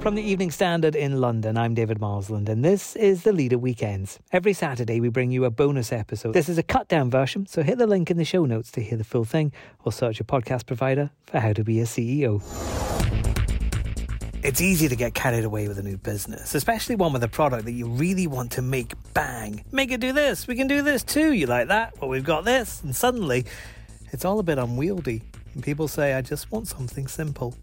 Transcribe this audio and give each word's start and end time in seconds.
From 0.00 0.14
the 0.14 0.22
Evening 0.22 0.52
Standard 0.52 0.94
in 0.94 1.20
London, 1.20 1.58
I'm 1.58 1.74
David 1.74 2.00
Marsland, 2.00 2.48
and 2.48 2.64
this 2.64 2.94
is 2.94 3.24
the 3.24 3.32
Leader 3.32 3.58
Weekends. 3.58 4.20
Every 4.32 4.52
Saturday, 4.52 5.00
we 5.00 5.08
bring 5.08 5.32
you 5.32 5.44
a 5.44 5.50
bonus 5.50 5.92
episode. 5.92 6.34
This 6.34 6.48
is 6.48 6.56
a 6.56 6.62
cut 6.62 6.86
down 6.86 7.10
version, 7.10 7.46
so 7.46 7.64
hit 7.64 7.78
the 7.78 7.86
link 7.86 8.08
in 8.08 8.16
the 8.16 8.24
show 8.24 8.44
notes 8.44 8.70
to 8.72 8.80
hear 8.80 8.96
the 8.96 9.02
full 9.02 9.24
thing, 9.24 9.52
or 9.84 9.90
search 9.90 10.20
your 10.20 10.24
podcast 10.24 10.66
provider 10.66 11.10
for 11.26 11.40
How 11.40 11.52
to 11.52 11.64
Be 11.64 11.80
a 11.80 11.84
CEO. 11.84 12.40
It's 14.44 14.60
easy 14.60 14.86
to 14.88 14.94
get 14.94 15.14
carried 15.14 15.44
away 15.44 15.66
with 15.66 15.80
a 15.80 15.82
new 15.82 15.98
business, 15.98 16.54
especially 16.54 16.94
one 16.94 17.12
with 17.12 17.24
a 17.24 17.28
product 17.28 17.64
that 17.64 17.72
you 17.72 17.88
really 17.88 18.28
want 18.28 18.52
to 18.52 18.62
make 18.62 18.94
bang. 19.14 19.64
Make 19.72 19.90
it 19.90 20.00
do 20.00 20.12
this, 20.12 20.46
we 20.46 20.54
can 20.54 20.68
do 20.68 20.80
this 20.80 21.02
too. 21.02 21.32
You 21.32 21.46
like 21.46 21.68
that? 21.68 22.00
Well, 22.00 22.08
we've 22.08 22.24
got 22.24 22.44
this. 22.44 22.82
And 22.84 22.94
suddenly, 22.94 23.46
it's 24.12 24.24
all 24.24 24.38
a 24.38 24.44
bit 24.44 24.58
unwieldy. 24.58 25.22
And 25.54 25.62
people 25.62 25.88
say, 25.88 26.14
I 26.14 26.22
just 26.22 26.52
want 26.52 26.68
something 26.68 27.08
simple. 27.08 27.56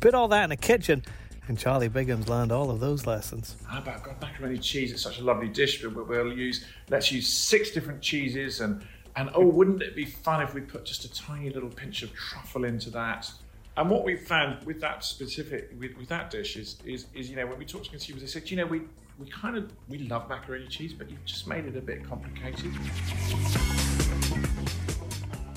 Put 0.00 0.14
all 0.14 0.28
that 0.28 0.44
in 0.44 0.50
a 0.50 0.56
kitchen, 0.56 1.02
and 1.48 1.58
Charlie 1.58 1.88
Bigham's 1.88 2.28
learned 2.28 2.52
all 2.52 2.70
of 2.70 2.80
those 2.80 3.06
lessons. 3.06 3.56
How 3.66 3.78
about 3.78 4.02
got 4.02 4.20
macaroni 4.20 4.58
cheese? 4.58 4.92
It's 4.92 5.02
such 5.02 5.18
a 5.18 5.24
lovely 5.24 5.48
dish, 5.48 5.82
but 5.82 6.08
we'll 6.08 6.32
use 6.32 6.64
let's 6.90 7.10
use 7.12 7.28
six 7.28 7.70
different 7.70 8.00
cheeses 8.00 8.60
and 8.60 8.82
and 9.16 9.30
oh, 9.34 9.46
wouldn't 9.46 9.80
it 9.82 9.94
be 9.94 10.04
fun 10.04 10.42
if 10.42 10.54
we 10.54 10.60
put 10.60 10.84
just 10.84 11.04
a 11.04 11.12
tiny 11.12 11.50
little 11.50 11.68
pinch 11.68 12.02
of 12.02 12.12
truffle 12.14 12.64
into 12.64 12.90
that? 12.90 13.30
And 13.76 13.90
what 13.90 14.04
we 14.04 14.16
found 14.16 14.64
with 14.64 14.80
that 14.80 15.04
specific 15.04 15.72
with, 15.78 15.96
with 15.96 16.08
that 16.08 16.30
dish 16.30 16.56
is, 16.56 16.78
is 16.84 17.06
is 17.14 17.30
you 17.30 17.36
know 17.36 17.46
when 17.46 17.58
we 17.58 17.64
talk 17.64 17.84
to 17.84 17.90
consumers, 17.90 18.22
they 18.22 18.28
said, 18.28 18.50
you 18.50 18.56
know, 18.56 18.66
we 18.66 18.82
we 19.18 19.26
kind 19.26 19.56
of 19.56 19.72
we 19.88 19.98
love 19.98 20.28
macaroni 20.28 20.66
cheese, 20.66 20.92
but 20.92 21.10
you've 21.10 21.24
just 21.24 21.46
made 21.46 21.66
it 21.66 21.76
a 21.76 21.80
bit 21.80 22.04
complicated. 22.04 22.72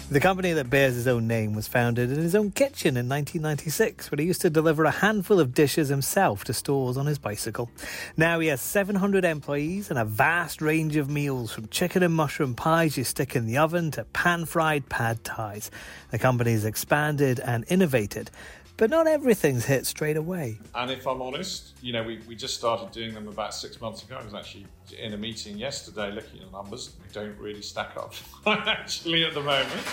The 0.10 0.22
company 0.22 0.54
that 0.54 0.70
bears 0.70 0.96
his 0.96 1.06
own 1.06 1.28
name 1.28 1.54
was 1.54 1.68
founded 1.68 2.10
in 2.10 2.20
his 2.20 2.34
own 2.34 2.52
kitchen 2.52 2.96
in 2.96 3.10
1996, 3.10 4.10
where 4.10 4.22
he 4.22 4.26
used 4.26 4.40
to 4.40 4.50
deliver 4.50 4.86
a 4.86 4.92
handful 4.92 5.38
of 5.38 5.54
dishes 5.54 5.90
himself 5.90 6.46
to 6.46 6.54
stores 6.54 6.96
on 6.96 7.08
his 7.08 7.18
bicycle. 7.18 7.70
Now 8.16 8.40
he 8.40 8.48
has 8.48 8.62
700 8.62 9.26
employees 9.26 9.90
and 9.90 10.00
a 10.00 10.06
vast 10.06 10.62
range 10.62 10.96
of 10.96 11.10
meals 11.10 11.52
from 11.52 11.68
chicken 11.68 12.04
and 12.04 12.14
mushroom 12.14 12.56
pies 12.56 12.98
you 12.98 13.04
stick 13.04 13.36
in 13.36 13.48
the 13.48 13.58
oven 13.58 13.92
to 13.92 14.06
pan 14.06 14.46
fried 14.46 14.88
pad 14.88 15.26
thais. 15.26 15.70
The 16.12 16.20
company 16.20 16.54
has 16.54 16.64
expanded 16.64 17.42
and 17.42 17.66
innovated, 17.68 18.32
but 18.78 18.92
not 18.92 19.08
everything's 19.08 19.66
hit 19.66 19.88
straight 19.88 20.18
away. 20.18 20.60
And 20.76 20.92
if 20.92 21.08
I'm 21.08 21.22
honest, 21.22 21.74
you 21.82 21.92
know, 21.92 22.04
we, 22.04 22.20
we 22.28 22.36
just 22.36 22.56
started 22.56 22.92
doing 22.92 23.14
them 23.14 23.28
about 23.28 23.54
six 23.54 23.82
months 23.82 24.04
ago. 24.04 24.18
I 24.22 24.24
was 24.24 24.36
actually 24.36 24.68
in 24.98 25.14
a 25.14 25.18
meeting 25.18 25.58
yesterday 25.58 26.12
looking 26.12 26.40
at 26.40 26.46
the 26.46 26.52
numbers. 26.52 26.92
They 27.12 27.22
don't 27.22 27.38
really 27.40 27.64
stack 27.64 27.98
up 27.98 28.14
actually 28.46 29.26
at 29.26 29.34
the 29.34 29.42
moment. 29.42 29.84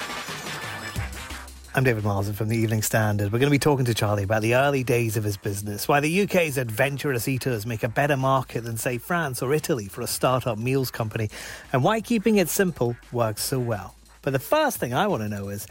I'm 1.77 1.83
David 1.83 2.05
Marsden 2.05 2.37
from 2.37 2.49
the 2.49 2.57
Evening 2.57 2.83
Standard. 2.83 3.33
We're 3.33 3.41
going 3.41 3.51
to 3.51 3.55
be 3.55 3.59
talking 3.59 3.87
to 3.87 3.95
Charlie 3.95 4.23
about 4.23 4.43
the 4.43 4.55
early 4.55 4.85
days 4.85 5.17
of 5.17 5.25
his 5.25 5.37
business, 5.37 5.89
why 5.89 5.99
the 5.99 6.23
UK's 6.23 6.57
adventurous 6.57 7.27
eaters 7.27 7.67
make 7.67 7.83
a 7.83 7.89
better 7.89 8.17
market 8.17 8.63
than, 8.63 8.77
say, 8.77 8.99
France 8.99 9.43
or 9.43 9.53
Italy 9.53 9.89
for 9.89 10.01
a 10.03 10.07
startup 10.07 10.57
meals 10.57 10.93
company, 10.93 11.31
and 11.73 11.83
why 11.83 12.01
keeping 12.01 12.37
it 12.37 12.49
simple 12.49 12.95
works 13.11 13.43
so 13.43 13.59
well. 13.59 13.97
But 14.23 14.35
the 14.35 14.39
first 14.39 14.79
thing 14.79 14.95
I 14.95 15.09
want 15.09 15.25
to 15.25 15.29
know 15.29 15.49
is 15.49 15.67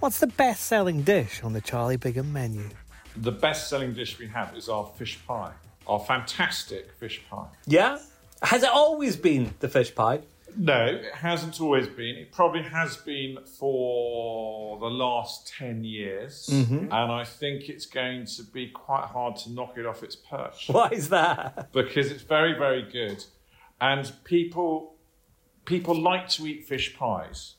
What's 0.00 0.18
the 0.18 0.26
best 0.26 0.66
selling 0.66 1.02
dish 1.02 1.42
on 1.42 1.54
the 1.54 1.60
Charlie 1.60 1.96
Bigham 1.96 2.30
menu? 2.30 2.68
The 3.16 3.32
best 3.32 3.70
selling 3.70 3.94
dish 3.94 4.18
we 4.18 4.26
have 4.26 4.54
is 4.54 4.68
our 4.68 4.86
fish 4.98 5.18
pie, 5.26 5.52
our 5.86 5.98
fantastic 6.00 6.92
fish 7.00 7.22
pie. 7.30 7.46
Yeah? 7.66 7.98
Has 8.42 8.62
it 8.62 8.68
always 8.68 9.16
been 9.16 9.54
the 9.60 9.68
fish 9.68 9.94
pie? 9.94 10.20
No, 10.54 10.84
it 10.86 11.14
hasn't 11.14 11.60
always 11.62 11.88
been. 11.88 12.16
It 12.16 12.30
probably 12.30 12.62
has 12.62 12.98
been 12.98 13.38
for 13.58 14.78
the 14.78 14.86
last 14.86 15.48
10 15.56 15.84
years. 15.84 16.48
Mm-hmm. 16.52 16.92
And 16.92 16.92
I 16.92 17.24
think 17.24 17.70
it's 17.70 17.86
going 17.86 18.26
to 18.26 18.42
be 18.42 18.68
quite 18.68 19.04
hard 19.04 19.36
to 19.36 19.52
knock 19.52 19.78
it 19.78 19.86
off 19.86 20.02
its 20.02 20.16
perch. 20.16 20.66
Why 20.70 20.88
is 20.88 21.08
that? 21.08 21.72
Because 21.72 22.10
it's 22.10 22.22
very, 22.22 22.52
very 22.52 22.82
good. 22.82 23.24
And 23.80 24.12
people 24.24 24.94
people 25.64 26.00
like 26.00 26.28
to 26.28 26.46
eat 26.46 26.64
fish 26.64 26.96
pies 26.96 27.56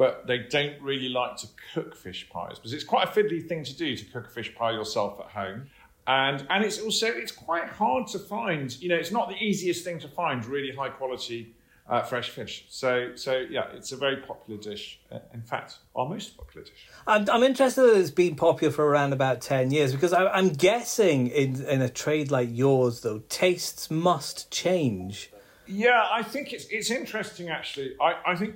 but 0.00 0.26
they 0.26 0.38
don't 0.38 0.80
really 0.80 1.10
like 1.10 1.36
to 1.36 1.46
cook 1.74 1.94
fish 1.94 2.26
pies 2.30 2.56
because 2.56 2.72
it's 2.72 2.84
quite 2.84 3.06
a 3.06 3.10
fiddly 3.10 3.46
thing 3.46 3.62
to 3.62 3.76
do 3.76 3.94
to 3.94 4.04
cook 4.06 4.28
a 4.28 4.30
fish 4.30 4.54
pie 4.54 4.70
yourself 4.70 5.20
at 5.20 5.26
home. 5.26 5.66
And, 6.06 6.46
and 6.48 6.64
it's 6.64 6.80
also 6.80 7.06
it's 7.06 7.30
quite 7.30 7.68
hard 7.68 8.06
to 8.08 8.18
find 8.18 8.74
you 8.80 8.88
know 8.88 8.94
it's 8.94 9.12
not 9.12 9.28
the 9.28 9.36
easiest 9.36 9.84
thing 9.84 9.98
to 9.98 10.08
find 10.08 10.42
really 10.46 10.74
high 10.74 10.88
quality 10.88 11.54
uh, 11.86 12.00
fresh 12.00 12.30
fish. 12.30 12.64
So 12.70 13.10
so 13.14 13.44
yeah 13.50 13.66
it's 13.74 13.92
a 13.92 13.96
very 13.98 14.16
popular 14.16 14.58
dish. 14.58 15.00
Uh, 15.12 15.18
in 15.34 15.42
fact 15.42 15.76
our 15.94 16.08
most 16.08 16.34
popular 16.34 16.64
dish. 16.64 16.86
I'm, 17.06 17.28
I'm 17.28 17.42
interested 17.42 17.82
that 17.82 17.98
it's 17.98 18.10
been 18.10 18.36
popular 18.36 18.72
for 18.72 18.86
around 18.86 19.12
about 19.12 19.42
10 19.42 19.70
years 19.70 19.92
because 19.92 20.14
I, 20.14 20.28
I'm 20.28 20.48
guessing 20.48 21.26
in, 21.26 21.62
in 21.66 21.82
a 21.82 21.90
trade 21.90 22.30
like 22.30 22.48
yours 22.50 23.02
though 23.02 23.18
tastes 23.28 23.90
must 23.90 24.50
change. 24.50 25.30
Yeah 25.66 26.06
I 26.10 26.22
think 26.22 26.54
it's 26.54 26.64
it's 26.70 26.90
interesting 26.90 27.50
actually. 27.50 27.96
I, 28.00 28.14
I 28.28 28.34
think 28.34 28.54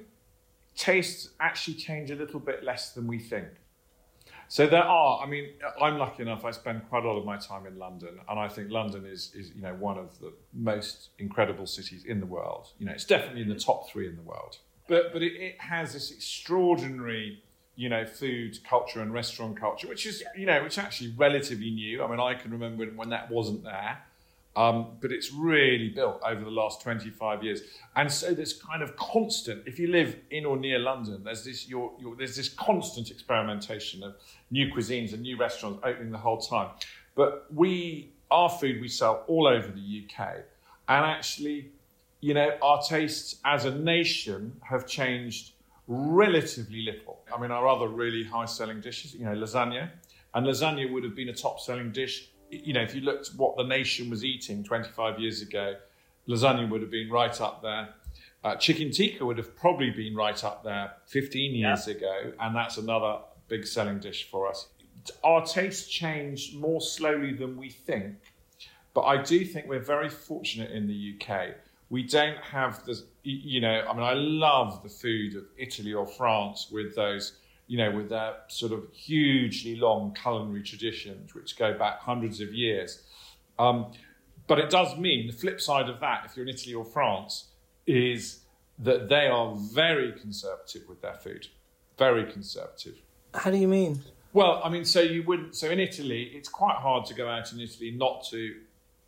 tastes 0.76 1.30
actually 1.40 1.74
change 1.74 2.10
a 2.10 2.16
little 2.16 2.40
bit 2.40 2.64
less 2.64 2.92
than 2.92 3.06
we 3.06 3.18
think. 3.18 3.48
So 4.48 4.66
there 4.66 4.84
are, 4.84 5.20
I 5.22 5.26
mean, 5.26 5.50
I'm 5.80 5.98
lucky 5.98 6.22
enough, 6.22 6.44
I 6.44 6.50
spend 6.50 6.88
quite 6.88 7.04
a 7.04 7.08
lot 7.08 7.18
of 7.18 7.24
my 7.24 7.38
time 7.38 7.66
in 7.66 7.78
London, 7.78 8.20
and 8.28 8.38
I 8.38 8.48
think 8.48 8.70
London 8.70 9.06
is, 9.06 9.32
is 9.34 9.52
you 9.54 9.62
know, 9.62 9.74
one 9.74 9.98
of 9.98 10.18
the 10.20 10.32
most 10.52 11.10
incredible 11.18 11.66
cities 11.66 12.04
in 12.04 12.20
the 12.20 12.26
world. 12.26 12.68
You 12.78 12.86
know, 12.86 12.92
it's 12.92 13.04
definitely 13.04 13.42
in 13.42 13.48
the 13.48 13.58
top 13.58 13.88
three 13.90 14.06
in 14.06 14.16
the 14.16 14.22
world. 14.22 14.58
But, 14.86 15.12
but 15.12 15.22
it, 15.22 15.32
it 15.32 15.60
has 15.60 15.94
this 15.94 16.10
extraordinary, 16.10 17.42
you 17.74 17.88
know, 17.88 18.04
food 18.04 18.58
culture 18.68 19.00
and 19.00 19.12
restaurant 19.14 19.58
culture, 19.58 19.88
which 19.88 20.04
is, 20.04 20.22
you 20.36 20.46
know, 20.46 20.62
which 20.62 20.74
is 20.74 20.78
actually 20.78 21.14
relatively 21.16 21.70
new. 21.70 22.04
I 22.04 22.08
mean, 22.08 22.20
I 22.20 22.34
can 22.34 22.50
remember 22.50 22.84
when 22.84 23.08
that 23.08 23.30
wasn't 23.30 23.64
there. 23.64 23.98
Um, 24.56 24.98
but 25.00 25.10
it's 25.10 25.32
really 25.32 25.88
built 25.88 26.20
over 26.24 26.44
the 26.44 26.50
last 26.50 26.80
25 26.80 27.42
years. 27.42 27.62
And 27.96 28.10
so 28.10 28.32
there's 28.32 28.52
kind 28.52 28.82
of 28.82 28.94
constant, 28.96 29.64
if 29.66 29.80
you 29.80 29.88
live 29.88 30.16
in 30.30 30.44
or 30.44 30.56
near 30.56 30.78
London, 30.78 31.24
there's 31.24 31.44
this, 31.44 31.68
you're, 31.68 31.92
you're, 31.98 32.14
there's 32.14 32.36
this 32.36 32.48
constant 32.48 33.10
experimentation 33.10 34.04
of 34.04 34.14
new 34.50 34.72
cuisines 34.72 35.12
and 35.12 35.22
new 35.22 35.36
restaurants 35.36 35.80
opening 35.82 36.12
the 36.12 36.18
whole 36.18 36.38
time. 36.38 36.68
But 37.16 37.46
we, 37.52 38.12
our 38.30 38.48
food 38.48 38.80
we 38.80 38.88
sell 38.88 39.24
all 39.26 39.48
over 39.48 39.68
the 39.68 40.04
UK. 40.04 40.44
And 40.88 41.04
actually, 41.04 41.72
you 42.20 42.34
know, 42.34 42.56
our 42.62 42.80
tastes 42.82 43.36
as 43.44 43.64
a 43.64 43.74
nation 43.74 44.56
have 44.62 44.86
changed 44.86 45.52
relatively 45.86 46.82
little. 46.82 47.20
I 47.34 47.40
mean, 47.40 47.50
our 47.50 47.66
other 47.66 47.88
really 47.88 48.24
high 48.24 48.46
selling 48.46 48.80
dishes, 48.80 49.14
you 49.14 49.24
know, 49.24 49.34
lasagna. 49.34 49.90
And 50.34 50.46
lasagna 50.46 50.90
would 50.92 51.04
have 51.04 51.14
been 51.14 51.28
a 51.28 51.34
top 51.34 51.60
selling 51.60 51.92
dish 51.92 52.28
you 52.64 52.72
know, 52.72 52.82
if 52.82 52.94
you 52.94 53.00
looked 53.00 53.30
what 53.36 53.56
the 53.56 53.64
nation 53.64 54.10
was 54.10 54.24
eating 54.24 54.64
25 54.64 55.18
years 55.18 55.42
ago, 55.42 55.76
lasagna 56.28 56.68
would 56.68 56.80
have 56.80 56.90
been 56.90 57.10
right 57.10 57.40
up 57.40 57.62
there. 57.62 57.90
Uh, 58.42 58.54
chicken 58.56 58.90
tikka 58.90 59.24
would 59.24 59.38
have 59.38 59.56
probably 59.56 59.90
been 59.90 60.14
right 60.14 60.44
up 60.44 60.62
there 60.62 60.92
15 61.06 61.54
years 61.54 61.86
yeah. 61.86 61.94
ago, 61.94 62.32
and 62.40 62.54
that's 62.54 62.76
another 62.76 63.18
big 63.48 63.66
selling 63.66 63.98
dish 63.98 64.28
for 64.30 64.48
us. 64.48 64.68
our 65.22 65.44
tastes 65.44 65.88
change 65.88 66.54
more 66.54 66.80
slowly 66.80 67.32
than 67.32 67.56
we 67.56 67.70
think. 67.70 68.16
But 68.94 69.02
I 69.02 69.20
do 69.20 69.44
think 69.44 69.66
we're 69.66 69.80
very 69.80 70.08
fortunate 70.08 70.70
in 70.70 70.86
the 70.86 71.14
UK. 71.14 71.56
We 71.90 72.04
don't 72.04 72.38
have 72.38 72.84
the, 72.84 73.02
you 73.24 73.60
know, 73.60 73.84
I 73.88 73.92
mean, 73.92 74.02
I 74.02 74.14
love 74.14 74.82
the 74.82 74.88
food 74.88 75.34
of 75.34 75.44
Italy 75.58 75.92
or 75.92 76.06
France 76.06 76.68
with 76.70 76.94
those, 76.94 77.38
you 77.74 77.78
know, 77.78 77.90
with 77.90 78.08
their 78.08 78.36
sort 78.46 78.70
of 78.70 78.84
hugely 78.92 79.74
long 79.74 80.14
culinary 80.14 80.62
traditions, 80.62 81.34
which 81.34 81.58
go 81.58 81.76
back 81.76 81.98
hundreds 81.98 82.40
of 82.40 82.54
years. 82.54 83.02
Um, 83.58 83.90
but 84.46 84.60
it 84.60 84.70
does 84.70 84.96
mean 84.96 85.26
the 85.26 85.32
flip 85.32 85.60
side 85.60 85.88
of 85.88 85.98
that, 85.98 86.22
if 86.24 86.36
you're 86.36 86.46
in 86.46 86.54
Italy 86.54 86.72
or 86.72 86.84
France, 86.84 87.48
is 87.84 88.44
that 88.78 89.08
they 89.08 89.26
are 89.26 89.56
very 89.56 90.12
conservative 90.12 90.82
with 90.88 91.02
their 91.02 91.16
food. 91.16 91.48
Very 91.98 92.30
conservative. 92.30 93.02
How 93.34 93.50
do 93.50 93.56
you 93.56 93.66
mean? 93.66 94.00
Well, 94.32 94.60
I 94.62 94.68
mean, 94.68 94.84
so 94.84 95.00
you 95.00 95.24
wouldn't. 95.24 95.56
So 95.56 95.68
in 95.68 95.80
Italy, 95.80 96.30
it's 96.32 96.48
quite 96.48 96.76
hard 96.76 97.06
to 97.06 97.14
go 97.14 97.28
out 97.28 97.52
in 97.52 97.58
Italy 97.58 97.90
not 97.90 98.24
to 98.30 98.54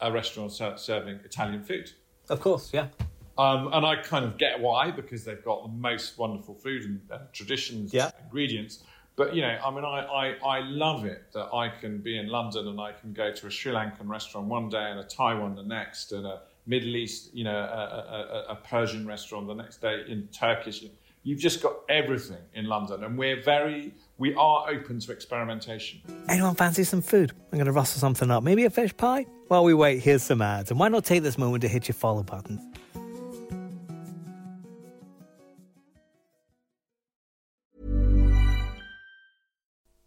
a 0.01 0.11
restaurant 0.11 0.51
serving 0.51 1.21
Italian 1.25 1.63
food. 1.63 1.93
Of 2.29 2.41
course, 2.41 2.75
yeah. 2.75 2.89
Um, 3.39 3.71
and 3.73 3.85
I 3.85 3.97
kind 3.97 4.25
of 4.25 4.39
get 4.39 4.61
why 4.61 4.91
because 4.91 5.25
they've 5.25 5.45
got 5.45 5.63
the 5.63 5.73
most 5.73 6.19
wonderful 6.19 6.55
food 6.55 6.85
and, 6.85 7.01
and 7.11 7.33
traditions, 7.33 7.93
yeah. 7.93 8.11
ingredients. 8.25 8.83
But 9.15 9.35
you 9.35 9.43
know, 9.43 9.59
I 9.65 9.71
mean, 9.71 9.85
I, 9.85 10.01
I, 10.05 10.59
I 10.59 10.61
love 10.61 11.05
it 11.05 11.33
that 11.33 11.55
I 11.55 11.69
can 11.69 11.99
be 11.99 12.19
in 12.19 12.29
London 12.29 12.69
and 12.69 12.81
I 12.81 12.93
can 12.93 13.13
go 13.13 13.33
to 13.33 13.47
a 13.47 13.51
Sri 13.51 13.73
Lankan 13.73 14.09
restaurant 14.09 14.47
one 14.47 14.69
day 14.69 14.91
and 14.91 15.01
a 15.01 15.05
Thai 15.05 15.35
one 15.35 15.55
the 15.55 15.63
next, 15.63 16.13
and 16.13 16.27
a 16.27 16.43
Middle 16.67 16.97
East, 16.97 17.35
you 17.35 17.45
know, 17.45 17.57
a, 17.57 18.47
a, 18.49 18.53
a 18.53 18.57
Persian 18.57 19.07
restaurant 19.07 19.47
the 19.47 19.55
next 19.55 19.81
day 19.81 20.05
in 20.09 20.29
Turkish. 20.29 20.85
You've 21.23 21.41
just 21.41 21.63
got 21.63 21.77
everything 21.89 22.43
in 22.55 22.67
London, 22.67 23.05
and 23.05 23.17
we're 23.19 23.43
very 23.43 23.95
we 24.19 24.35
are 24.35 24.69
open 24.71 25.01
to 25.01 25.13
experimentation. 25.13 26.01
Anyone 26.29 26.55
fancy 26.55 26.85
some 26.85 27.03
food? 27.03 27.33
I'm 27.53 27.59
going 27.59 27.67
to 27.67 27.73
rustle 27.73 28.01
something 28.01 28.31
up. 28.31 28.43
Maybe 28.43 28.65
a 28.65 28.71
fish 28.71 28.97
pie? 28.97 29.27
While 29.49 29.65
we 29.65 29.75
wait, 29.75 30.03
here's 30.03 30.23
some 30.23 30.41
ads. 30.41 30.71
And 30.71 30.81
why 30.81 30.89
not 30.89 31.05
take 31.05 31.23
this 31.23 31.37
moment 31.37 31.63
to 31.63 31.69
hit 31.69 31.89
your 31.89 31.95
follow 31.95 32.23
button? 32.23 32.73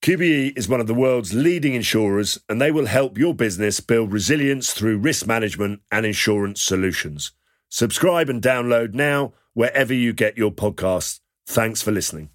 QBE 0.00 0.56
is 0.56 0.68
one 0.68 0.80
of 0.80 0.86
the 0.86 0.94
world's 0.94 1.34
leading 1.34 1.74
insurers, 1.74 2.38
and 2.48 2.60
they 2.60 2.70
will 2.70 2.86
help 2.86 3.18
your 3.18 3.34
business 3.34 3.80
build 3.80 4.12
resilience 4.12 4.72
through 4.72 4.98
risk 4.98 5.26
management 5.26 5.80
and 5.90 6.06
insurance 6.06 6.62
solutions. 6.62 7.32
Subscribe 7.68 8.28
and 8.28 8.40
download 8.40 8.94
now 8.94 9.32
wherever 9.54 9.92
you 9.92 10.12
get 10.12 10.38
your 10.38 10.52
podcasts. 10.52 11.18
Thanks 11.48 11.82
for 11.82 11.90
listening. 11.90 12.30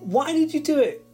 Why 0.00 0.32
did 0.32 0.52
you 0.52 0.60
do 0.60 0.80
it 0.80 1.04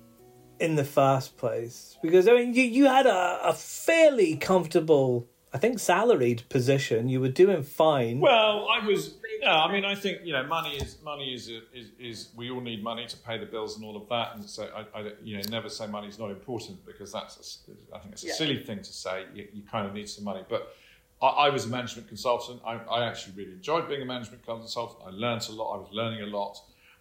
in 0.59 0.77
the 0.77 0.85
first 0.85 1.37
place? 1.37 1.99
Because 2.03 2.27
I 2.27 2.33
mean, 2.33 2.55
you 2.55 2.63
you 2.63 2.87
had 2.87 3.07
a, 3.07 3.41
a 3.45 3.53
fairly 3.53 4.37
comfortable, 4.37 5.29
I 5.53 5.59
think, 5.59 5.79
salaried 5.79 6.43
position. 6.51 7.09
You 7.09 7.21
were 7.21 7.31
doing 7.31 7.63
fine. 7.63 8.21
Well, 8.21 8.69
I 8.69 8.85
was. 8.87 9.15
Yeah, 9.41 9.55
I 9.57 9.73
mean, 9.73 9.85
I 9.85 9.95
think 9.95 10.21
you 10.25 10.33
know, 10.33 10.43
money 10.43 10.77
is 10.77 10.99
money 11.03 11.33
is, 11.33 11.49
is 11.49 11.91
is 11.99 12.29
we 12.37 12.51
all 12.51 12.61
need 12.61 12.83
money 12.83 13.07
to 13.07 13.17
pay 13.17 13.39
the 13.39 13.47
bills 13.47 13.77
and 13.77 13.85
all 13.85 13.97
of 13.97 14.09
that. 14.09 14.35
And 14.35 14.45
so 14.45 14.69
I, 14.75 14.99
I 14.99 15.13
you 15.23 15.37
know, 15.37 15.43
never 15.49 15.69
say 15.69 15.87
money 15.87 16.09
is 16.09 16.19
not 16.19 16.31
important 16.31 16.85
because 16.85 17.13
that's 17.13 17.63
a, 17.69 17.97
I 17.97 18.01
think 18.01 18.13
it's 18.13 18.25
a 18.25 18.29
yeah. 18.29 18.35
silly 18.35 18.63
thing 18.63 18.79
to 18.79 18.93
say. 18.93 19.25
You, 19.35 19.49
you, 19.53 19.63
kind 19.63 19.87
of 19.87 19.95
need 19.95 20.09
some 20.09 20.25
money, 20.25 20.45
but. 20.49 20.75
I, 21.21 21.27
I 21.27 21.49
was 21.49 21.65
a 21.65 21.69
management 21.69 22.07
consultant. 22.07 22.61
I, 22.65 22.75
I 22.75 23.05
actually 23.05 23.35
really 23.35 23.51
enjoyed 23.51 23.89
being 23.89 24.03
a 24.03 24.05
management 24.05 24.47
consultant. 24.47 25.01
I 25.05 25.11
learned 25.11 25.45
a 25.49 25.53
lot. 25.53 25.75
I 25.75 25.79
was 25.79 25.89
learning 25.91 26.23
a 26.23 26.27
lot, 26.27 26.61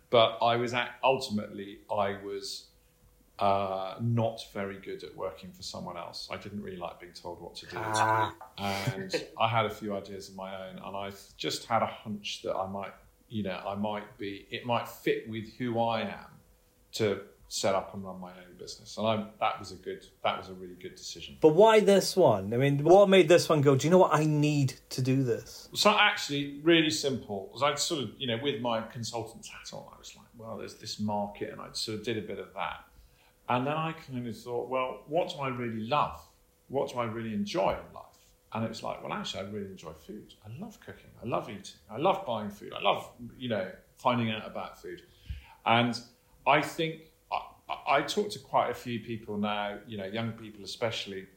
but 0.09 0.39
I 0.41 0.55
was 0.55 0.73
at, 0.73 0.95
ultimately 1.03 1.81
I 1.91 2.15
was 2.23 2.66
uh, 3.39 3.95
not 4.01 4.41
very 4.53 4.77
good 4.79 5.03
at 5.03 5.15
working 5.15 5.51
for 5.51 5.63
someone 5.63 5.97
else. 5.97 6.27
I 6.31 6.37
didn't 6.37 6.61
really 6.61 6.77
like 6.77 6.99
being 6.99 7.13
told 7.13 7.41
what 7.41 7.55
to 7.55 7.65
do. 7.67 7.77
Ah. 7.77 8.33
And 8.57 9.13
I 9.39 9.47
had 9.47 9.65
a 9.65 9.69
few 9.69 9.95
ideas 9.95 10.29
of 10.29 10.35
my 10.35 10.67
own, 10.67 10.77
and 10.83 10.95
I 10.97 11.11
just 11.37 11.65
had 11.65 11.83
a 11.83 11.87
hunch 11.87 12.41
that 12.43 12.55
I 12.55 12.67
might, 12.67 12.93
you 13.29 13.43
know, 13.43 13.61
I 13.65 13.75
might 13.75 14.17
be, 14.17 14.47
it 14.49 14.65
might 14.65 14.87
fit 14.87 15.29
with 15.29 15.53
who 15.57 15.79
I 15.79 16.01
am 16.01 16.31
to 16.93 17.21
set 17.49 17.75
up 17.75 17.93
and 17.93 18.03
run 18.03 18.19
my 18.19 18.31
own 18.31 18.57
business. 18.57 18.97
And 18.97 19.07
I, 19.07 19.25
that 19.39 19.59
was 19.59 19.71
a 19.71 19.75
good, 19.75 20.05
that 20.23 20.37
was 20.37 20.49
a 20.49 20.53
really 20.53 20.75
good 20.75 20.95
decision. 20.95 21.37
But 21.39 21.49
why 21.49 21.79
this 21.79 22.15
one? 22.17 22.53
I 22.53 22.57
mean, 22.57 22.83
what 22.83 23.07
made 23.07 23.29
this 23.29 23.47
one 23.47 23.61
go, 23.61 23.75
do 23.75 23.87
you 23.87 23.91
know 23.91 23.99
what? 23.99 24.13
I 24.13 24.25
need 24.25 24.73
to 24.89 25.01
do 25.01 25.23
this. 25.23 25.69
So 25.73 25.91
actually, 25.91 26.59
really 26.63 26.89
simple. 26.89 27.49
Was 27.53 27.63
I'd 27.63 27.79
sort 27.79 28.03
of, 28.03 28.09
you 28.17 28.27
know, 28.27 28.37
with 28.41 28.59
my 28.61 28.81
consultant's 28.81 29.47
hat 29.47 29.69
on, 29.71 29.83
I 29.93 29.97
was 29.97 30.13
like, 30.17 30.27
well, 30.37 30.57
there's 30.57 30.75
this 30.75 30.99
market, 30.99 31.51
and 31.53 31.61
I 31.61 31.67
sort 31.71 31.99
of 31.99 32.03
did 32.03 32.17
a 32.17 32.21
bit 32.21 32.39
of 32.39 32.53
that. 32.55 32.83
And 33.49 33.65
then 33.65 33.73
I 33.73 33.93
kind 33.93 34.27
of 34.27 34.37
thought, 34.37 34.69
well, 34.69 35.03
what 35.07 35.29
do 35.29 35.37
I 35.37 35.47
really 35.47 35.87
love? 35.87 36.19
What 36.67 36.91
do 36.91 36.99
I 36.99 37.05
really 37.05 37.33
enjoy 37.33 37.71
in 37.71 37.93
life? 37.93 38.03
And 38.53 38.63
it 38.63 38.69
was 38.69 38.83
like, 38.83 39.03
well, 39.03 39.13
actually, 39.13 39.41
I 39.41 39.49
really 39.49 39.71
enjoy 39.71 39.93
food. 39.93 40.33
I 40.45 40.49
love 40.59 40.79
cooking. 40.79 41.09
I 41.23 41.27
love 41.27 41.49
eating. 41.49 41.79
I 41.89 41.97
love 41.97 42.25
buying 42.25 42.49
food. 42.49 42.73
I 42.73 42.81
love, 42.81 43.09
you 43.37 43.49
know, 43.49 43.69
finding 43.97 44.31
out 44.31 44.45
about 44.45 44.81
food. 44.81 45.01
And 45.65 45.99
I 46.45 46.61
think 46.61 47.01
I, 47.31 47.41
I 47.87 48.01
talk 48.01 48.29
to 48.31 48.39
quite 48.39 48.69
a 48.69 48.73
few 48.73 48.99
people 48.99 49.37
now, 49.37 49.79
you 49.87 49.97
know, 49.97 50.05
young 50.05 50.31
people 50.31 50.63
especially, 50.63 51.27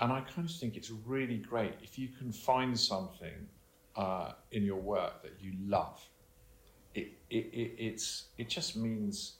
and 0.00 0.12
I 0.12 0.20
kind 0.20 0.48
of 0.48 0.54
think 0.54 0.76
it's 0.76 0.90
really 0.90 1.38
great 1.38 1.74
if 1.82 1.98
you 1.98 2.08
can 2.08 2.32
find 2.32 2.78
something 2.78 3.48
uh, 3.96 4.32
in 4.52 4.64
your 4.64 4.80
work 4.80 5.22
that 5.22 5.34
you 5.40 5.52
love. 5.66 6.00
It, 6.94 7.12
it, 7.30 7.46
it, 7.52 7.74
it's, 7.78 8.26
it 8.38 8.48
just 8.48 8.76
means 8.76 9.38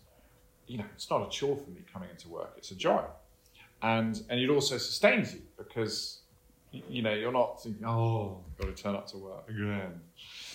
you 0.67 0.79
know, 0.79 0.85
it's 0.95 1.11
not 1.11 1.27
a 1.27 1.31
chore 1.31 1.57
for 1.57 1.71
me 1.71 1.81
coming 1.93 2.11
into 2.11 2.29
work. 2.29 2.55
It's 2.57 2.71
a 2.71 2.75
joy, 2.75 3.05
and 3.83 4.21
and 4.29 4.41
it 4.41 4.51
also 4.51 4.79
sustains 4.79 5.35
you 5.35 5.43
because 5.57 6.21
you 6.73 7.03
know 7.03 7.13
you're 7.13 7.33
not 7.33 7.63
thinking, 7.63 7.85
oh, 7.87 8.41
I've 8.47 8.59
got 8.59 8.77
to 8.77 8.83
turn 8.83 8.95
up 8.95 9.07
to 9.09 9.19
work 9.19 9.49
again. 9.49 10.01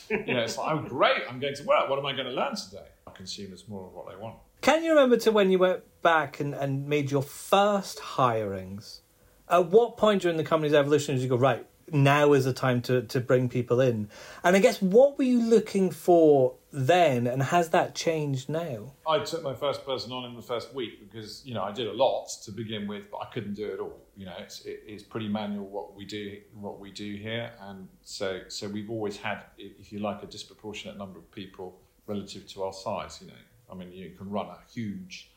you 0.09 0.33
know, 0.33 0.41
it's 0.41 0.57
like, 0.57 0.71
oh, 0.71 0.79
great, 0.79 1.21
I'm 1.29 1.39
going 1.39 1.55
to 1.55 1.63
work. 1.63 1.89
What 1.89 1.99
am 1.99 2.05
I 2.05 2.13
going 2.13 2.25
to 2.25 2.31
learn 2.31 2.55
today? 2.55 2.87
Our 3.05 3.13
consumers 3.13 3.67
more 3.67 3.85
of 3.85 3.93
what 3.93 4.09
they 4.09 4.15
want. 4.15 4.37
Can 4.61 4.83
you 4.83 4.91
remember 4.91 5.17
to 5.17 5.31
when 5.31 5.51
you 5.51 5.59
went 5.59 5.83
back 6.01 6.39
and, 6.39 6.53
and 6.53 6.87
made 6.87 7.11
your 7.11 7.21
first 7.21 7.99
hirings? 7.99 8.99
At 9.47 9.67
what 9.67 9.97
point 9.97 10.23
during 10.23 10.37
the 10.37 10.43
company's 10.43 10.73
evolution 10.73 11.15
did 11.15 11.21
you 11.21 11.29
go, 11.29 11.37
right, 11.37 11.65
now 11.91 12.33
is 12.33 12.45
the 12.45 12.53
time 12.53 12.81
to, 12.83 13.03
to 13.03 13.19
bring 13.19 13.49
people 13.49 13.81
in. 13.81 14.09
And 14.43 14.55
I 14.55 14.59
guess 14.59 14.81
what 14.81 15.17
were 15.17 15.23
you 15.23 15.41
looking 15.41 15.91
for 15.91 16.55
then, 16.71 17.27
and 17.27 17.41
has 17.41 17.69
that 17.69 17.95
changed 17.95 18.49
now? 18.49 18.93
I 19.07 19.19
took 19.19 19.43
my 19.43 19.53
first 19.53 19.85
person 19.85 20.11
on 20.11 20.25
in 20.25 20.35
the 20.35 20.41
first 20.41 20.73
week 20.73 20.99
because 20.99 21.45
you 21.45 21.53
know 21.53 21.63
I 21.63 21.71
did 21.71 21.87
a 21.87 21.93
lot 21.93 22.29
to 22.43 22.51
begin 22.51 22.87
with, 22.87 23.09
but 23.11 23.17
I 23.17 23.25
couldn't 23.33 23.55
do 23.55 23.65
it 23.65 23.79
all. 23.79 23.99
You 24.15 24.25
know, 24.27 24.35
it's 24.39 24.65
it, 24.65 24.83
it's 24.85 25.03
pretty 25.03 25.27
manual 25.27 25.65
what 25.65 25.95
we 25.95 26.05
do 26.05 26.37
what 26.53 26.79
we 26.79 26.91
do 26.91 27.15
here, 27.15 27.51
and 27.61 27.87
so 28.03 28.41
so 28.47 28.67
we've 28.67 28.89
always 28.89 29.17
had, 29.17 29.43
if 29.57 29.91
you 29.91 29.99
like, 29.99 30.21
a 30.23 30.27
disproportionate 30.27 30.97
number 30.97 31.19
of 31.19 31.31
people 31.31 31.79
relative 32.05 32.47
to 32.49 32.63
our 32.63 32.73
size. 32.73 33.19
You 33.21 33.27
know, 33.27 33.41
I 33.71 33.75
mean, 33.75 33.91
you 33.91 34.11
can 34.11 34.29
run 34.29 34.47
a 34.47 34.57
huge, 34.71 35.31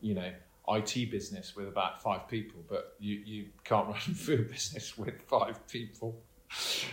you 0.00 0.14
know. 0.14 0.30
IT 0.68 1.12
business 1.12 1.54
with 1.54 1.68
about 1.68 2.02
five 2.02 2.26
people, 2.26 2.58
but 2.68 2.96
you, 2.98 3.14
you 3.24 3.44
can't 3.62 3.86
run 3.86 3.96
a 3.98 4.14
food 4.14 4.50
business 4.50 4.98
with 4.98 5.22
five 5.22 5.64
people. 5.68 6.20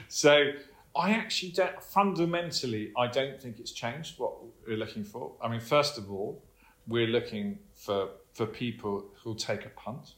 So 0.09 0.51
I 0.95 1.11
actually 1.11 1.51
don't, 1.51 1.81
fundamentally, 1.81 2.91
I 2.95 3.07
don't 3.07 3.41
think 3.41 3.59
it's 3.59 3.71
changed 3.71 4.19
what 4.19 4.33
we're 4.67 4.77
looking 4.77 5.03
for. 5.03 5.31
I 5.41 5.47
mean, 5.47 5.59
first 5.59 5.97
of 5.97 6.11
all, 6.11 6.43
we're 6.87 7.07
looking 7.07 7.57
for, 7.73 8.09
for 8.33 8.45
people 8.45 9.05
who'll 9.15 9.35
take 9.35 9.65
a 9.65 9.69
punt 9.69 10.13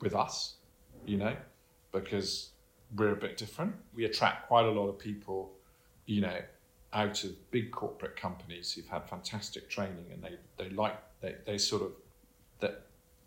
with 0.00 0.14
us, 0.14 0.54
you 1.06 1.18
know, 1.18 1.36
because 1.92 2.50
we're 2.96 3.12
a 3.12 3.16
bit 3.16 3.36
different. 3.36 3.74
We 3.94 4.06
attract 4.06 4.48
quite 4.48 4.66
a 4.66 4.70
lot 4.70 4.88
of 4.88 4.98
people, 4.98 5.52
you 6.06 6.20
know, 6.20 6.40
out 6.92 7.22
of 7.22 7.50
big 7.50 7.70
corporate 7.70 8.16
companies 8.16 8.72
who've 8.72 8.88
had 8.88 9.08
fantastic 9.08 9.68
training 9.68 10.06
and 10.12 10.22
they, 10.22 10.36
they 10.56 10.70
like, 10.70 10.96
they, 11.20 11.36
they 11.46 11.58
sort 11.58 11.82
of, 11.82 11.92
that 12.60 12.86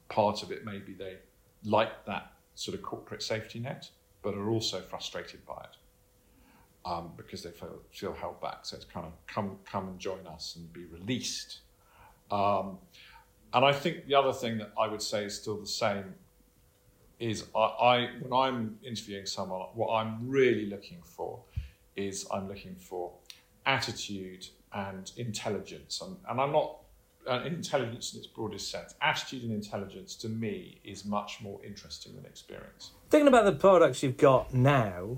part 0.10 0.44
of 0.44 0.52
it 0.52 0.66
maybe 0.66 0.94
they 0.94 1.16
like 1.64 2.06
that 2.06 2.34
sort 2.56 2.76
of 2.76 2.82
corporate 2.82 3.24
safety 3.24 3.60
net, 3.60 3.90
but 4.24 4.34
are 4.34 4.50
also 4.50 4.82
frustrated 4.82 5.46
by 5.46 5.62
it 5.64 5.78
um, 6.86 7.12
because 7.18 7.44
they 7.44 7.52
feel, 7.52 7.82
feel 7.92 8.14
held 8.14 8.42
back. 8.42 8.60
So 8.64 8.76
it's 8.76 8.86
kind 8.86 9.06
of 9.06 9.14
come, 9.28 9.58
come 9.66 9.88
and 9.88 10.00
join 10.00 10.26
us 10.28 10.56
and 10.56 10.72
be 10.74 10.86
released. 10.86 11.60
Um, 12.30 12.78
and 13.54 13.66
I 13.66 13.74
think 13.74 14.08
the 14.08 14.16
other 14.16 14.34
thing 14.34 14.58
that 14.60 14.72
I 14.80 14.88
would 14.88 15.02
say 15.02 15.26
is 15.26 15.36
still 15.36 15.58
the 15.60 15.68
same 15.68 16.16
is 17.20 17.46
I, 17.56 17.60
I, 17.60 18.10
when 18.22 18.34
I'm 18.34 18.80
interviewing 18.84 19.26
someone, 19.26 19.62
what 19.74 19.94
I'm 19.94 20.28
really 20.28 20.66
looking 20.66 21.02
for 21.04 21.44
is 21.96 22.26
I'm 22.34 22.48
looking 22.48 22.76
for 22.76 23.12
attitude 23.66 24.48
and 24.74 25.12
intelligence. 25.18 26.02
And, 26.02 26.18
and 26.28 26.42
I'm 26.42 26.52
not 26.52 26.78
uh, 27.30 27.44
intelligence 27.46 28.14
in 28.14 28.20
its 28.20 28.28
broadest 28.28 28.72
sense. 28.72 28.96
Attitude 29.02 29.44
and 29.44 29.52
intelligence 29.52 30.16
to 30.16 30.30
me 30.30 30.80
is 30.84 31.06
much 31.06 31.40
more 31.42 31.60
interesting 31.64 32.16
than 32.16 32.26
experience. 32.26 32.92
Thinking 33.10 33.28
about 33.28 33.46
the 33.46 33.52
products 33.52 34.02
you've 34.02 34.18
got 34.18 34.54
now, 34.54 35.18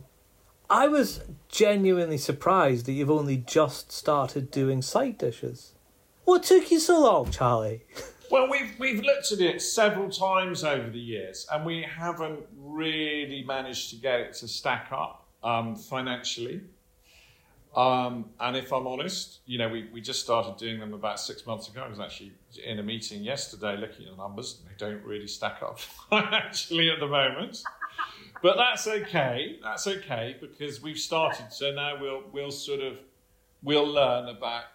I 0.73 0.87
was 0.87 1.21
genuinely 1.49 2.17
surprised 2.17 2.87
that 2.87 2.93
you've 2.93 3.11
only 3.11 3.37
just 3.37 3.91
started 3.91 4.49
doing 4.49 4.81
side 4.81 5.19
dishes. 5.19 5.75
What 6.25 6.41
took 6.41 6.71
you 6.71 6.79
so 6.79 6.99
long, 6.99 7.29
Charlie? 7.31 7.85
Well, 8.31 8.49
we've 8.49 8.73
we've 8.79 9.03
looked 9.03 9.31
at 9.31 9.41
it 9.41 9.61
several 9.61 10.09
times 10.09 10.63
over 10.63 10.89
the 10.89 10.97
years, 10.97 11.45
and 11.51 11.63
we 11.63 11.83
haven't 11.83 12.39
really 12.57 13.43
managed 13.45 13.91
to 13.91 13.97
get 13.97 14.21
it 14.21 14.33
to 14.35 14.47
stack 14.47 14.87
up 14.91 15.27
um, 15.43 15.75
financially. 15.75 16.61
Um, 17.75 18.31
and 18.39 18.57
if 18.57 18.73
I'm 18.73 18.87
honest, 18.87 19.41
you 19.45 19.59
know, 19.59 19.69
we, 19.69 19.87
we 19.93 20.01
just 20.01 20.21
started 20.21 20.57
doing 20.57 20.79
them 20.79 20.95
about 20.95 21.19
six 21.19 21.45
months 21.45 21.67
ago. 21.67 21.83
I 21.85 21.89
was 21.89 21.99
actually 21.99 22.31
in 22.65 22.79
a 22.79 22.83
meeting 22.83 23.21
yesterday 23.21 23.77
looking 23.77 24.07
at 24.07 24.13
the 24.13 24.17
numbers. 24.17 24.61
and 24.61 24.71
They 24.71 24.83
don't 24.83 25.03
really 25.05 25.27
stack 25.27 25.61
up 25.61 25.79
financially 26.09 26.89
at 26.89 26.99
the 26.99 27.07
moment. 27.07 27.61
But 28.43 28.57
that's 28.57 28.85
okay. 28.87 29.57
That's 29.63 29.87
okay 29.87 30.35
because 30.39 30.81
we've 30.81 30.99
started. 30.99 31.51
So 31.51 31.71
now 31.71 31.97
we'll 31.99 32.23
we'll 32.33 32.51
sort 32.51 32.81
of 32.81 32.97
we'll 33.63 33.87
learn 33.87 34.27
about 34.27 34.65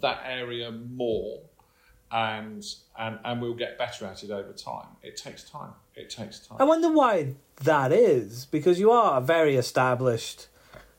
that 0.00 0.24
area 0.26 0.72
more, 0.72 1.40
and 2.10 2.66
and 2.98 3.20
and 3.24 3.40
we'll 3.40 3.54
get 3.54 3.78
better 3.78 4.06
at 4.06 4.24
it 4.24 4.32
over 4.32 4.52
time. 4.52 4.88
It 5.04 5.16
takes 5.16 5.48
time. 5.48 5.70
It 5.94 6.10
takes 6.10 6.40
time. 6.40 6.58
I 6.60 6.64
wonder 6.64 6.90
why 6.90 7.36
that 7.62 7.92
is 7.92 8.44
because 8.46 8.80
you 8.80 8.90
are 8.90 9.18
a 9.18 9.20
very 9.20 9.54
established 9.54 10.48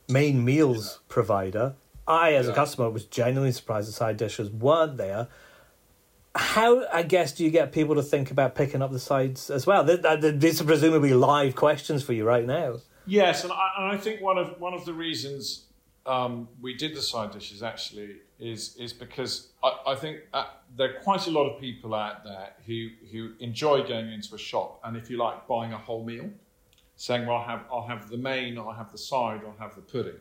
main 0.08 0.46
meals 0.46 1.00
provider. 1.08 1.74
I, 2.08 2.32
as 2.32 2.48
a 2.48 2.54
customer, 2.54 2.88
was 2.88 3.04
genuinely 3.04 3.52
surprised 3.52 3.88
the 3.88 3.92
side 3.92 4.16
dishes 4.16 4.50
weren't 4.50 4.96
there 4.96 5.28
how 6.34 6.86
I 6.92 7.02
guess 7.02 7.32
do 7.32 7.44
you 7.44 7.50
get 7.50 7.72
people 7.72 7.94
to 7.94 8.02
think 8.02 8.30
about 8.30 8.54
picking 8.54 8.82
up 8.82 8.90
the 8.90 8.98
sides 8.98 9.50
as 9.50 9.66
well? 9.66 9.84
These 9.84 10.60
are 10.60 10.64
presumably 10.64 11.14
live 11.14 11.54
questions 11.54 12.02
for 12.02 12.12
you 12.12 12.24
right 12.24 12.44
now. 12.44 12.78
Yes, 13.06 13.44
and 13.44 13.52
I, 13.52 13.70
and 13.78 13.86
I 13.92 13.96
think 13.96 14.20
one 14.20 14.38
of 14.38 14.60
one 14.60 14.74
of 14.74 14.84
the 14.84 14.94
reasons 14.94 15.66
um, 16.06 16.48
we 16.60 16.74
did 16.74 16.94
the 16.94 17.02
side 17.02 17.30
dishes 17.30 17.62
actually 17.62 18.16
is 18.40 18.76
is 18.76 18.92
because 18.92 19.48
I, 19.62 19.78
I 19.88 19.94
think 19.94 20.20
uh, 20.32 20.46
there 20.76 20.90
are 20.90 21.00
quite 21.00 21.26
a 21.26 21.30
lot 21.30 21.48
of 21.48 21.60
people 21.60 21.94
out 21.94 22.24
there 22.24 22.50
who 22.66 22.88
who 23.12 23.32
enjoy 23.38 23.86
going 23.86 24.10
into 24.10 24.34
a 24.34 24.38
shop 24.38 24.80
and 24.84 24.96
if 24.96 25.10
you 25.10 25.18
like 25.18 25.46
buying 25.46 25.72
a 25.72 25.78
whole 25.78 26.04
meal, 26.04 26.30
saying 26.96 27.26
well 27.26 27.36
I'll 27.36 27.44
have 27.44 27.64
I'll 27.70 27.86
have 27.86 28.08
the 28.10 28.18
main, 28.18 28.58
I'll 28.58 28.72
have 28.72 28.90
the 28.90 28.98
side, 28.98 29.42
I'll 29.44 29.56
have 29.58 29.76
the 29.76 29.82
pudding, 29.82 30.20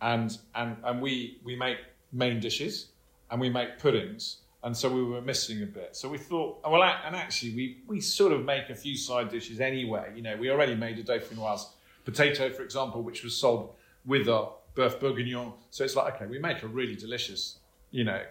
and 0.00 0.38
and 0.54 0.76
and 0.84 1.02
we 1.02 1.38
we 1.42 1.56
make 1.56 1.78
main 2.12 2.38
dishes 2.38 2.90
and 3.30 3.40
we 3.40 3.48
make 3.48 3.80
puddings 3.80 4.42
and 4.64 4.74
so 4.74 4.88
we 4.88 5.04
were 5.04 5.20
missing 5.20 5.62
a 5.62 5.66
bit. 5.66 5.94
So 5.94 6.08
we 6.08 6.16
thought, 6.16 6.60
well, 6.66 6.82
and 6.82 7.14
actually, 7.14 7.54
we, 7.54 7.82
we 7.86 8.00
sort 8.00 8.32
of 8.32 8.46
make 8.46 8.70
a 8.70 8.74
few 8.74 8.96
side 8.96 9.28
dishes 9.28 9.60
anyway. 9.60 10.10
You 10.16 10.22
know, 10.22 10.36
we 10.38 10.50
already 10.50 10.74
made 10.74 10.98
a 10.98 11.02
dauphinoise 11.04 11.66
potato, 12.06 12.50
for 12.50 12.62
example, 12.62 13.02
which 13.02 13.22
was 13.22 13.36
sold 13.36 13.74
with 14.06 14.26
a 14.26 14.48
boeuf 14.74 14.98
bourguignon. 14.98 15.52
So 15.68 15.84
it's 15.84 15.94
like, 15.94 16.14
okay, 16.14 16.26
we 16.26 16.38
make 16.38 16.62
a 16.62 16.66
really 16.66 16.96
delicious, 16.96 17.58
you 17.90 18.04
know, 18.04 18.22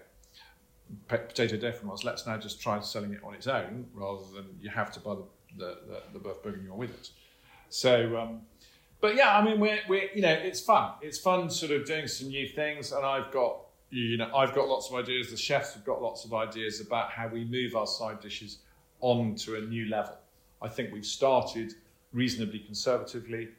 potato 1.07 1.55
dauphinoise. 1.55 2.03
Let's 2.03 2.25
now 2.25 2.37
just 2.37 2.59
try 2.59 2.79
selling 2.79 3.13
it 3.13 3.19
on 3.23 3.35
its 3.35 3.45
own 3.45 3.85
rather 3.93 4.23
than 4.33 4.45
you 4.59 4.71
have 4.71 4.91
to 4.93 4.99
buy 4.99 5.13
the, 5.13 5.25
the, 5.59 5.77
the, 5.87 6.19
the 6.19 6.19
bourguignon 6.19 6.75
with 6.75 6.89
it. 6.89 7.11
So, 7.69 8.17
um, 8.17 8.41
but 9.01 9.15
yeah, 9.15 9.37
I 9.37 9.45
mean, 9.45 9.59
we're, 9.59 9.81
we're, 9.87 10.09
you 10.15 10.23
know, 10.23 10.33
it's 10.33 10.61
fun. 10.61 10.93
It's 11.03 11.19
fun 11.19 11.51
sort 11.51 11.73
of 11.73 11.85
doing 11.85 12.07
some 12.07 12.29
new 12.29 12.47
things. 12.47 12.91
And 12.91 13.05
I've 13.05 13.31
got 13.31 13.57
you 13.93 14.17
know, 14.17 14.35
I've 14.35 14.55
got 14.55 14.67
lots 14.67 14.89
of 14.89 14.95
ideas. 14.95 15.29
The 15.29 15.37
chefs 15.37 15.73
have 15.75 15.85
got 15.85 16.01
lots 16.01 16.25
of 16.25 16.33
ideas 16.33 16.81
about 16.81 17.11
how 17.11 17.27
we 17.27 17.45
move 17.45 17.75
our 17.75 17.85
side 17.85 18.19
dishes 18.19 18.57
on 19.01 19.35
to 19.35 19.57
a 19.57 19.61
new 19.61 19.87
level. 19.87 20.17
I 20.63 20.67
think 20.67 20.91
we've 20.91 21.05
started 21.05 21.73
reasonably 22.11 22.59
conservatively, 22.59 23.49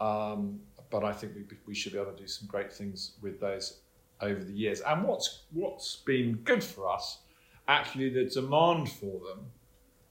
um, 0.00 0.58
but 0.90 1.04
I 1.04 1.12
think 1.12 1.34
we, 1.36 1.44
we 1.66 1.74
should 1.74 1.92
be 1.92 1.98
able 1.98 2.12
to 2.12 2.18
do 2.18 2.26
some 2.26 2.48
great 2.48 2.72
things 2.72 3.12
with 3.22 3.38
those 3.38 3.80
over 4.20 4.42
the 4.42 4.52
years. 4.52 4.80
And 4.80 5.04
what's 5.04 5.44
what's 5.52 5.96
been 5.96 6.38
good 6.44 6.64
for 6.64 6.90
us, 6.90 7.18
actually, 7.68 8.08
the 8.08 8.24
demand 8.24 8.90
for 8.90 9.20
them. 9.20 9.46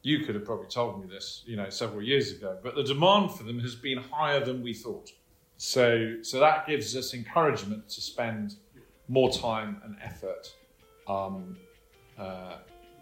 You 0.02 0.26
could 0.26 0.36
have 0.36 0.46
probably 0.46 0.68
told 0.68 1.02
me 1.02 1.14
this, 1.14 1.44
you 1.46 1.56
know, 1.56 1.70
several 1.70 2.02
years 2.02 2.32
ago, 2.32 2.58
but 2.62 2.76
the 2.76 2.84
demand 2.84 3.32
for 3.32 3.44
them 3.44 3.60
has 3.62 3.74
been 3.76 3.98
higher 3.98 4.44
than 4.44 4.62
we 4.62 4.74
thought. 4.74 5.10
So, 5.58 6.18
so 6.22 6.40
that 6.42 6.68
gives 6.68 6.96
us 6.96 7.14
encouragement 7.14 7.88
to 7.90 8.02
spend 8.02 8.56
more 9.08 9.32
time 9.32 9.82
and 9.84 9.96
effort 10.02 10.54
um, 11.08 11.58
uh, 12.18 12.56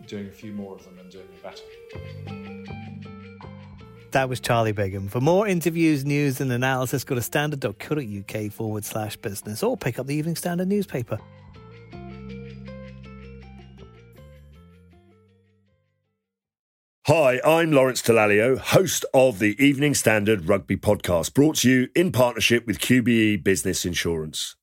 doing 0.08 0.28
a 0.28 0.32
few 0.32 0.52
more 0.52 0.76
of 0.76 0.84
them 0.84 0.98
and 1.00 1.12
doing 1.12 1.28
them 1.28 1.38
better. 1.44 1.64
That 4.12 4.28
was 4.28 4.40
Charlie 4.42 4.74
Bigham. 4.74 5.08
For 5.08 5.22
more 5.22 5.48
interviews, 5.48 6.04
news, 6.04 6.42
and 6.42 6.52
analysis, 6.52 7.06
go 7.06 7.16
to 7.16 7.22
standard.co.uk 7.22 8.52
forward 8.52 8.84
slash 8.84 9.16
business 9.16 9.64
or 9.64 9.78
pick 9.78 10.00
up 10.00 10.08
the 10.08 10.16
Evening 10.16 10.36
Standard 10.36 10.68
newspaper. 10.68 11.18
Hi, 17.08 17.42
I'm 17.44 17.72
Lawrence 17.72 18.02
Dallaglio, 18.02 18.58
host 18.58 19.06
of 19.14 19.40
the 19.40 19.62
Evening 19.64 19.94
Standard 19.96 20.48
Rugby 20.48 20.78
Podcast, 20.78 21.34
brought 21.34 21.58
to 21.58 21.70
you 21.70 21.90
in 21.96 22.12
partnership 22.12 22.68
with 22.68 22.80
QBE 22.80 23.44
Business 23.44 23.86
Insurance. 23.86 24.56